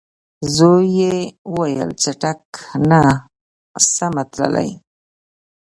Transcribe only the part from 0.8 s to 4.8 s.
یې وویل چټک نه سمه تللای